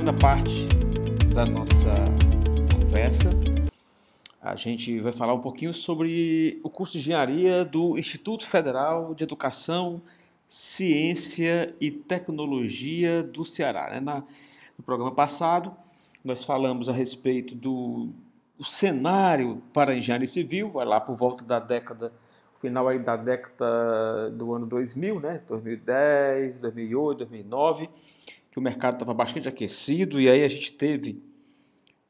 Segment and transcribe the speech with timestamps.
[0.00, 0.66] segunda parte
[1.34, 1.94] da nossa
[2.74, 3.28] conversa.
[4.40, 9.24] A gente vai falar um pouquinho sobre o curso de engenharia do Instituto Federal de
[9.24, 10.00] Educação,
[10.48, 13.90] Ciência e Tecnologia do Ceará.
[13.90, 14.24] Né?
[14.78, 15.76] No programa passado,
[16.24, 18.08] nós falamos a respeito do,
[18.56, 22.10] do cenário para a engenharia civil, vai lá por volta da década,
[22.56, 25.42] final aí da década do ano 2000, né?
[25.46, 27.90] 2010, 2008, 2009
[28.50, 31.22] que o mercado estava bastante aquecido e aí a gente teve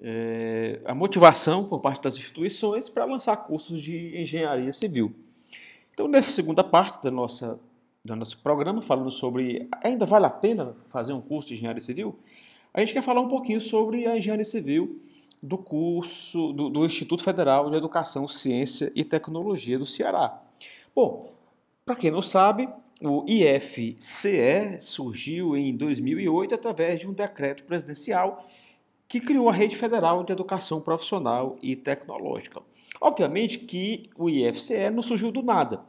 [0.00, 5.12] é, a motivação por parte das instituições para lançar cursos de engenharia civil.
[5.92, 7.58] Então, nessa segunda parte da nossa,
[8.04, 12.16] do nosso programa, falando sobre ainda vale a pena fazer um curso de engenharia civil,
[12.72, 15.00] a gente quer falar um pouquinho sobre a engenharia civil
[15.42, 20.40] do curso do, do Instituto Federal de Educação, Ciência e Tecnologia do Ceará.
[20.94, 21.32] Bom,
[21.84, 22.68] para quem não sabe,
[23.00, 28.44] o IFCE surgiu em 2008 através de um decreto presidencial
[29.08, 32.60] que criou a Rede Federal de Educação Profissional e Tecnológica.
[33.00, 35.84] Obviamente que o IFCE não surgiu do nada.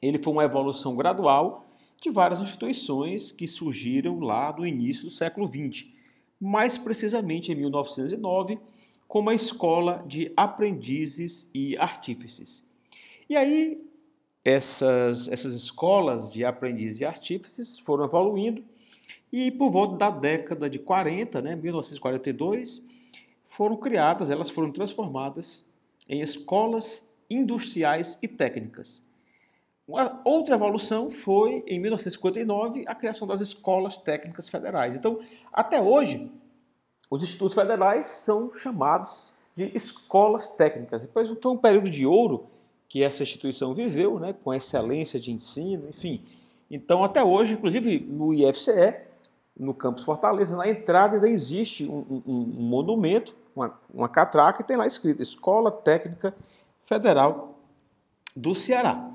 [0.00, 1.66] Ele foi uma evolução gradual
[2.00, 5.86] de várias instituições que surgiram lá no início do século XX,
[6.40, 8.58] mais precisamente em 1909,
[9.06, 12.66] como a Escola de Aprendizes e Artífices.
[13.28, 13.80] E aí
[14.44, 18.64] essas, essas escolas de aprendizes e artífices foram evoluindo
[19.32, 22.84] e por volta da década de 40, né, 1942,
[23.44, 25.66] foram criadas, elas foram transformadas
[26.06, 29.02] em escolas industriais e técnicas.
[29.88, 34.94] Uma outra evolução foi, em 1959, a criação das escolas técnicas federais.
[34.94, 35.20] Então,
[35.50, 36.30] até hoje,
[37.10, 41.02] os institutos federais são chamados de escolas técnicas.
[41.02, 42.46] Depois foi um período de ouro
[42.92, 46.22] que essa instituição viveu, né, com excelência de ensino, enfim.
[46.70, 48.96] Então, até hoje, inclusive no IFCE,
[49.58, 54.66] no campus Fortaleza, na entrada ainda existe um, um, um monumento, uma, uma catraca, e
[54.66, 56.34] tem lá escrito Escola Técnica
[56.82, 57.58] Federal
[58.36, 59.10] do Ceará.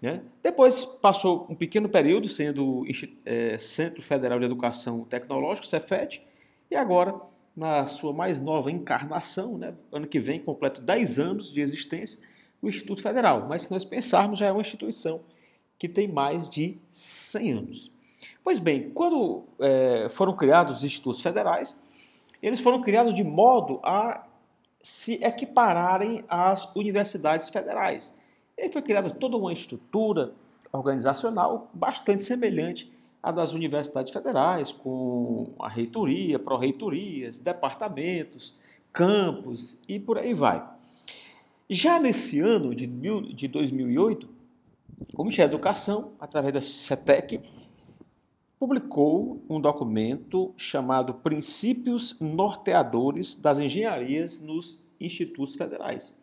[0.00, 0.20] Né?
[0.42, 2.84] Depois passou um pequeno período sendo
[3.24, 6.26] é, Centro Federal de Educação Tecnológica, Cefet,
[6.68, 7.14] e agora,
[7.56, 12.18] na sua mais nova encarnação, né, ano que vem, completo 10 anos de existência,
[12.62, 15.20] o Instituto Federal, mas se nós pensarmos, já é uma instituição
[15.76, 17.90] que tem mais de 100 anos.
[18.44, 21.76] Pois bem, quando é, foram criados os institutos federais,
[22.40, 24.26] eles foram criados de modo a
[24.80, 28.14] se equipararem às universidades federais.
[28.56, 30.32] E foi criada toda uma estrutura
[30.72, 38.56] organizacional bastante semelhante à das universidades federais, com a reitoria, pró-reitorias, departamentos,
[38.92, 40.64] campos e por aí vai.
[41.68, 44.28] Já nesse ano de, de 2008,
[45.14, 47.40] o Ministério da Educação, através da CETEC,
[48.58, 56.16] publicou um documento chamado Princípios Norteadores das Engenharias nos Institutos Federais.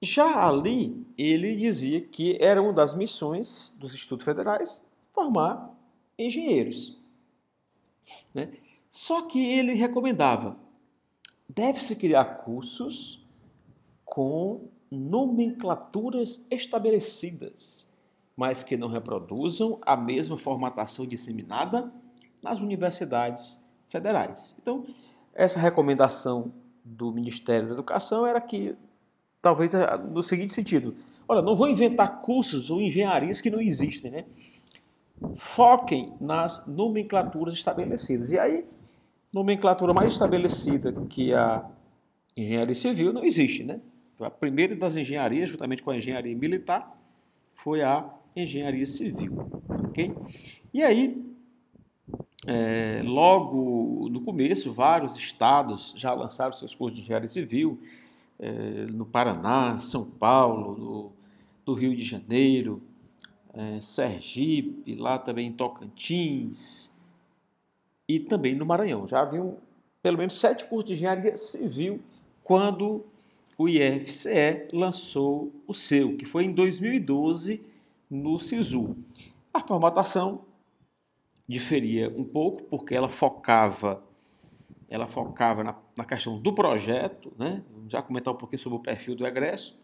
[0.00, 5.70] Já ali, ele dizia que era uma das missões dos Institutos Federais formar
[6.18, 7.00] engenheiros.
[8.32, 8.52] Né?
[8.90, 10.58] Só que ele recomendava:
[11.48, 13.23] deve-se criar cursos
[14.04, 17.90] com nomenclaturas estabelecidas,
[18.36, 21.92] mas que não reproduzam a mesma formatação disseminada
[22.42, 24.56] nas universidades federais.
[24.60, 24.86] Então,
[25.34, 26.52] essa recomendação
[26.84, 28.76] do Ministério da Educação era que,
[29.40, 29.72] talvez
[30.10, 30.94] no seguinte sentido:
[31.26, 34.24] olha, não vou inventar cursos ou engenharias que não existem, né?
[35.36, 38.30] Foquem nas nomenclaturas estabelecidas.
[38.30, 38.66] E aí,
[39.32, 41.64] nomenclatura mais estabelecida que a
[42.36, 43.80] engenharia civil não existe, né?
[44.20, 46.96] A primeira das engenharias, juntamente com a engenharia militar,
[47.52, 49.32] foi a engenharia civil.
[49.88, 50.14] ok?
[50.72, 51.24] E aí,
[52.46, 57.80] é, logo no começo, vários estados já lançaram seus cursos de engenharia civil,
[58.38, 61.12] é, no Paraná, São Paulo, no,
[61.66, 62.82] no Rio de Janeiro,
[63.52, 66.92] é, Sergipe, lá também em Tocantins
[68.08, 69.06] e também no Maranhão.
[69.06, 69.56] Já haviam
[70.02, 72.00] pelo menos sete cursos de engenharia civil
[72.42, 73.06] quando
[73.56, 77.64] o IFCE lançou o seu, que foi em 2012
[78.10, 78.96] no SISU.
[79.52, 80.44] A formatação
[81.48, 84.02] diferia um pouco porque ela focava
[84.90, 87.64] ela focava na, na questão do projeto, né?
[87.72, 89.76] Vamos já comentar um pouquinho sobre o perfil do egresso.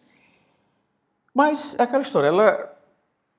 [1.34, 2.78] Mas é aquela história, ela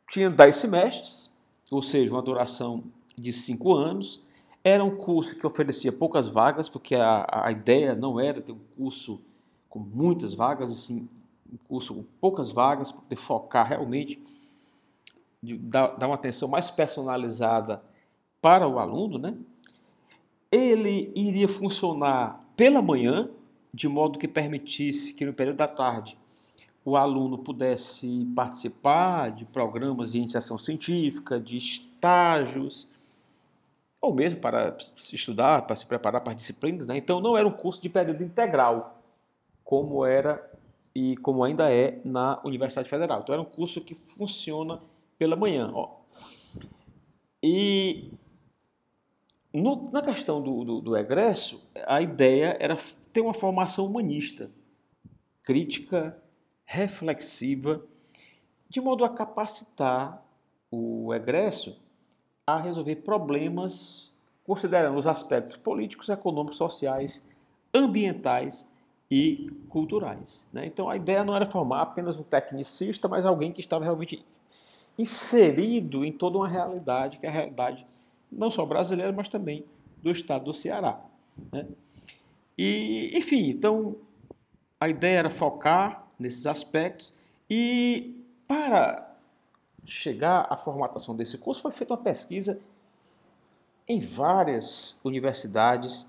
[0.09, 1.33] tinha 10 semestres,
[1.69, 2.83] ou seja, uma duração
[3.17, 4.25] de 5 anos.
[4.63, 8.59] Era um curso que oferecia poucas vagas, porque a, a ideia não era ter um
[8.75, 9.21] curso
[9.71, 11.09] com muitas vagas, assim,
[11.51, 14.21] um curso com poucas vagas, para poder focar realmente,
[15.41, 17.81] dar, dar uma atenção mais personalizada
[18.39, 19.35] para o aluno, né?
[20.51, 23.29] ele iria funcionar pela manhã,
[23.73, 26.17] de modo que permitisse que no período da tarde
[26.83, 32.89] o aluno pudesse participar de programas de iniciação científica, de estágios,
[34.01, 36.85] ou mesmo para estudar, para se preparar para as disciplinas.
[36.87, 36.97] Né?
[36.97, 39.00] Então, não era um curso de período integral,
[39.71, 40.51] como era
[40.93, 43.21] e como ainda é na Universidade Federal.
[43.21, 44.81] Então, era um curso que funciona
[45.17, 45.71] pela manhã.
[45.73, 46.01] Ó.
[47.41, 48.11] E
[49.53, 52.77] no, na questão do, do, do egresso, a ideia era
[53.13, 54.51] ter uma formação humanista,
[55.41, 56.21] crítica,
[56.65, 57.81] reflexiva,
[58.67, 60.21] de modo a capacitar
[60.69, 61.81] o egresso
[62.45, 67.25] a resolver problemas considerando os aspectos políticos, econômicos, sociais,
[67.73, 68.69] ambientais
[69.11, 70.47] e culturais.
[70.53, 70.65] Né?
[70.65, 74.25] Então a ideia não era formar apenas um tecnicista, mas alguém que estava realmente
[74.97, 77.85] inserido em toda uma realidade, que é a realidade
[78.31, 79.65] não só brasileira, mas também
[80.01, 81.03] do estado do Ceará.
[81.51, 81.67] Né?
[82.57, 83.97] E, enfim, então
[84.79, 87.13] a ideia era focar nesses aspectos
[87.49, 88.15] e
[88.47, 89.13] para
[89.83, 92.61] chegar à formatação desse curso foi feita uma pesquisa
[93.87, 96.07] em várias universidades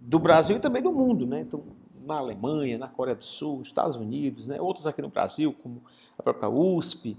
[0.00, 1.40] do Brasil e também do mundo, né?
[1.40, 1.62] Então,
[2.06, 4.60] na Alemanha, na Coreia do Sul, Estados Unidos, né?
[4.60, 5.82] outros aqui no Brasil, como
[6.18, 7.16] a própria USP,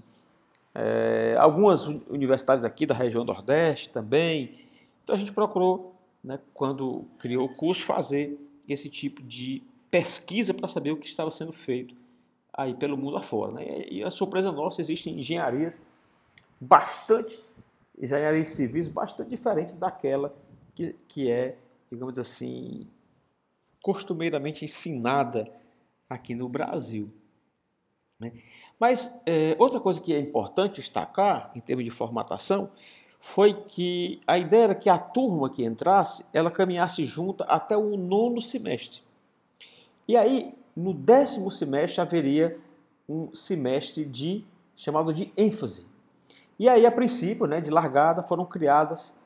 [0.74, 4.58] é, algumas universidades aqui da região Nordeste também.
[5.02, 8.38] Então a gente procurou, né, quando criou o curso, fazer
[8.68, 11.94] esse tipo de pesquisa para saber o que estava sendo feito
[12.52, 13.52] aí pelo mundo afora.
[13.52, 13.86] Né?
[13.90, 15.78] E a surpresa nossa, existem engenharias
[16.60, 17.38] bastante,
[17.98, 20.34] engenharias civis bastante diferentes daquela
[20.74, 21.56] que, que é,
[21.90, 22.86] digamos assim,
[23.86, 25.48] costumeiramente ensinada
[26.10, 27.08] aqui no Brasil.
[28.18, 28.32] Né?
[28.80, 32.72] Mas é, outra coisa que é importante destacar em termos de formatação
[33.20, 37.96] foi que a ideia era que a turma que entrasse, ela caminhasse junta até o
[37.96, 39.02] nono semestre.
[40.08, 42.58] E aí, no décimo semestre, haveria
[43.08, 44.44] um semestre de
[44.74, 45.86] chamado de ênfase.
[46.58, 49.16] E aí, a princípio, né, de largada, foram criadas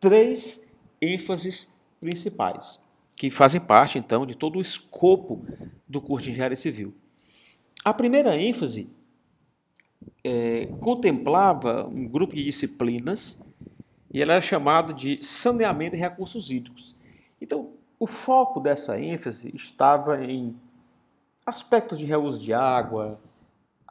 [0.00, 1.68] três ênfases
[2.00, 2.80] principais,
[3.16, 5.44] que fazem parte, então, de todo o escopo
[5.88, 6.94] do curso de Engenharia Civil.
[7.82, 8.90] A primeira ênfase
[10.22, 13.42] é, contemplava um grupo de disciplinas
[14.12, 16.94] e ela era chamado de saneamento e recursos hídricos.
[17.40, 20.54] Então, o foco dessa ênfase estava em
[21.46, 23.18] aspectos de reuso de água,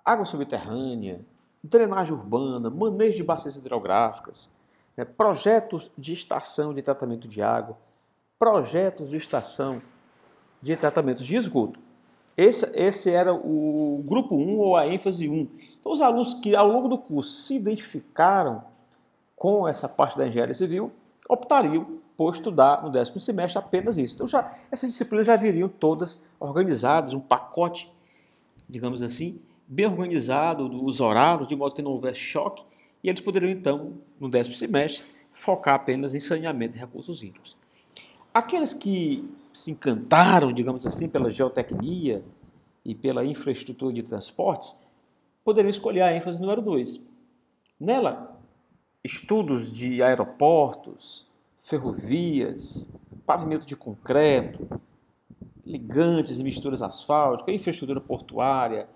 [0.04, 1.25] água subterrânea,
[1.63, 4.51] drenagem urbana, manejo de bacias hidrográficas,
[4.95, 7.77] né, projetos de estação de tratamento de água,
[8.38, 9.82] projetos de estação
[10.62, 11.80] de tratamento de esgoto.
[12.36, 15.50] Esse, esse era o grupo 1 ou a ênfase 1.
[15.80, 18.64] Então, os alunos que ao longo do curso se identificaram
[19.36, 20.92] com essa parte da engenharia civil
[21.30, 24.16] optariam por estudar no décimo semestre apenas isso.
[24.16, 27.92] Então, já, essas disciplinas já viriam todas organizadas, um pacote,
[28.68, 32.66] digamos assim, bem organizado, os horários, de modo que não houvesse choque,
[33.04, 37.58] e eles poderiam, então, no décimo semestre, focar apenas em saneamento e recursos hídricos.
[38.36, 42.22] Aqueles que se encantaram, digamos assim, pela geotecnia
[42.84, 44.76] e pela infraestrutura de transportes,
[45.42, 47.00] poderiam escolher a ênfase número 2.
[47.80, 48.38] Nela,
[49.01, 51.25] estudos de aeroportos,
[51.58, 52.89] ferrovias,
[53.25, 54.68] pavimento de concreto,
[55.65, 58.89] ligantes e misturas asfálticas, infraestrutura portuária,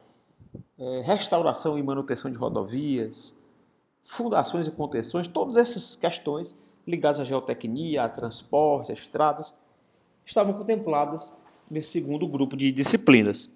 [0.78, 3.40] é, restauração e manutenção de rodovias,
[4.02, 6.54] fundações e contenções, todas essas questões
[6.88, 9.54] ligadas à geotecnia, a transporte, a estradas,
[10.26, 11.32] estavam contempladas
[11.70, 13.50] nesse segundo grupo de disciplinas.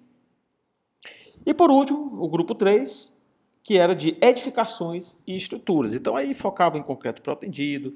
[1.44, 3.14] E por último, o grupo 3,
[3.62, 5.94] que era de edificações e estruturas.
[5.94, 7.94] Então aí focava em concreto protendido,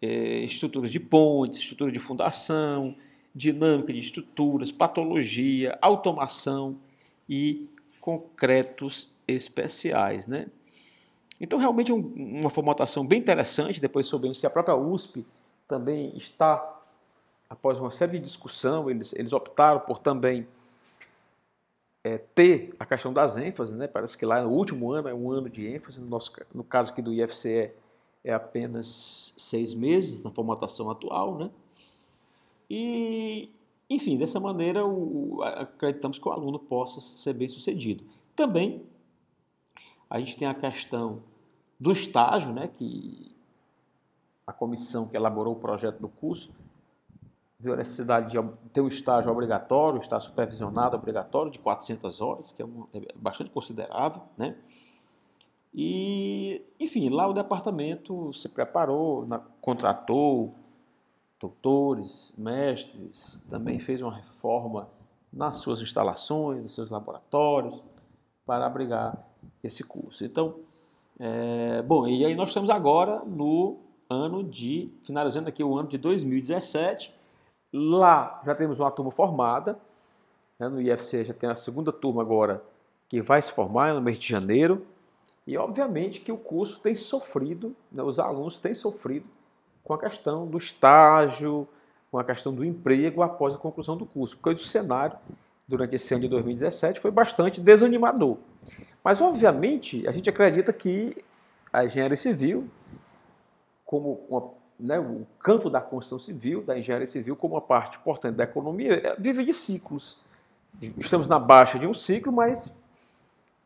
[0.00, 2.94] é, estruturas de pontes, estrutura de fundação,
[3.34, 6.76] dinâmica de estruturas, patologia, automação
[7.28, 7.68] e
[8.00, 10.26] concretos especiais.
[10.26, 10.46] Né?
[11.40, 13.80] Então, realmente é uma formatação bem interessante.
[13.80, 15.24] Depois soubemos que a própria USP
[15.66, 16.78] também está
[17.48, 20.46] após uma série de discussão, eles, eles optaram por também
[22.04, 23.86] é, ter a questão das ênfases, né?
[23.86, 26.92] Parece que lá no último ano é um ano de ênfase, no, nosso, no caso
[26.92, 27.72] aqui do IFCE
[28.24, 31.50] é apenas seis meses na formatação atual, né?
[32.68, 33.50] E,
[33.88, 38.04] enfim, dessa maneira o, acreditamos que o aluno possa ser bem sucedido.
[38.36, 38.84] Também
[40.10, 41.22] a gente tem a questão
[41.78, 42.68] do estágio, né?
[42.68, 43.34] Que
[44.46, 46.50] a comissão que elaborou o projeto do curso
[47.58, 48.38] viu a necessidade de
[48.72, 53.50] ter um estágio obrigatório, estágio supervisionado obrigatório de 400 horas, que é, um, é bastante
[53.50, 54.56] considerável, né?
[55.74, 60.54] E, enfim, lá o departamento se preparou, na, contratou
[61.38, 64.88] doutores, mestres, também fez uma reforma
[65.32, 67.82] nas suas instalações, nos seus laboratórios,
[68.44, 69.28] para abrigar
[69.62, 70.24] esse curso.
[70.24, 70.56] Então,
[71.18, 75.98] é, bom, e aí nós estamos agora no ano de, finalizando aqui o ano de
[75.98, 77.14] 2017,
[77.72, 79.78] lá já temos uma turma formada,
[80.58, 82.62] né, no IFC já tem a segunda turma agora
[83.08, 84.86] que vai se formar no mês de janeiro,
[85.46, 89.26] e obviamente que o curso tem sofrido, né, os alunos têm sofrido
[89.82, 91.66] com a questão do estágio,
[92.10, 95.18] com a questão do emprego após a conclusão do curso, porque o cenário
[95.66, 98.38] durante esse ano de 2017 foi bastante desanimador.
[99.02, 101.16] Mas, obviamente, a gente acredita que
[101.72, 102.68] a engenharia civil,
[103.84, 108.36] como uma, né, o campo da construção civil, da engenharia civil, como uma parte importante
[108.36, 110.22] da economia, é, vive de ciclos.
[110.98, 112.72] Estamos na baixa de um ciclo, mas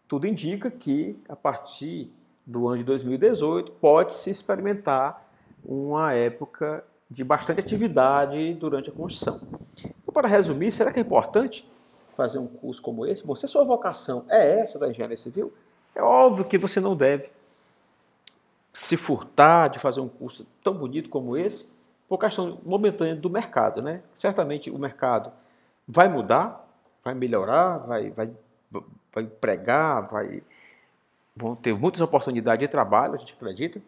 [0.08, 2.12] tudo indica que, a partir
[2.46, 5.28] do ano de 2018, pode-se experimentar
[5.64, 9.40] uma época de bastante atividade durante a construção.
[10.02, 11.70] Então, para resumir, será que é importante
[12.14, 13.26] fazer um curso como esse?
[13.26, 15.52] Bom, se a sua vocação é essa da engenharia civil,
[15.94, 17.30] é óbvio que você não deve
[18.72, 21.72] se furtar de fazer um curso tão bonito como esse,
[22.08, 23.82] por questão momentânea do mercado.
[23.82, 24.02] Né?
[24.14, 25.32] Certamente o mercado
[25.86, 26.66] vai mudar,
[27.04, 28.30] vai melhorar, vai, vai,
[29.12, 30.42] vai empregar, vai,
[31.36, 33.82] vão ter muitas oportunidades de trabalho, a gente acredita.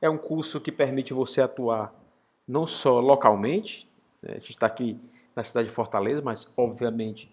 [0.00, 1.92] É um curso que permite você atuar
[2.46, 3.88] não só localmente,
[4.20, 4.32] né?
[4.32, 5.00] a gente está aqui
[5.34, 7.32] na cidade de Fortaleza, mas obviamente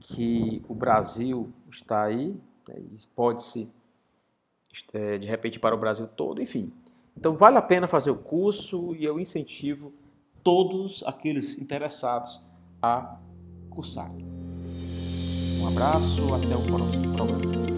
[0.00, 2.82] que o Brasil está aí, né?
[3.14, 3.68] pode-se
[4.92, 6.72] é, de repente para o Brasil todo, enfim.
[7.16, 9.92] Então vale a pena fazer o curso e eu incentivo
[10.42, 12.40] todos aqueles interessados
[12.80, 13.18] a
[13.70, 14.10] cursar.
[15.60, 17.71] Um abraço, até o próximo programa.